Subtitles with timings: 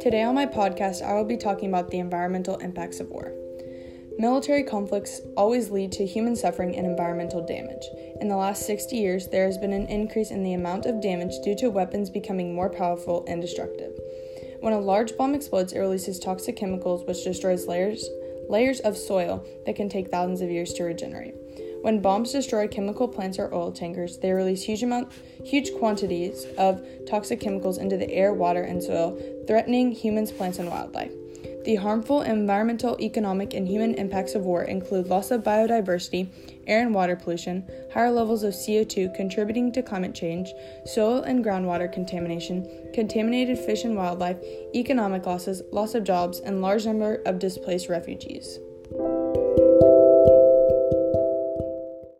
[0.00, 3.32] Today on my podcast, I will be talking about the environmental impacts of war.
[4.16, 7.84] Military conflicts always lead to human suffering and environmental damage.
[8.20, 11.34] In the last 60 years, there has been an increase in the amount of damage
[11.42, 13.92] due to weapons becoming more powerful and destructive.
[14.60, 18.08] When a large bomb explodes, it releases toxic chemicals which destroys layers
[18.48, 21.34] layers of soil that can take thousands of years to regenerate.
[21.82, 25.12] When bombs destroy chemical plants or oil tankers, they release huge amount,
[25.44, 30.68] huge quantities of toxic chemicals into the air, water, and soil, threatening humans, plants, and
[30.68, 31.12] wildlife.
[31.64, 36.28] The harmful environmental, economic, and human impacts of war include loss of biodiversity,
[36.66, 40.50] air and water pollution, higher levels of CO2 contributing to climate change,
[40.86, 44.38] soil and groundwater contamination, contaminated fish and wildlife,
[44.74, 48.58] economic losses, loss of jobs, and large number of displaced refugees.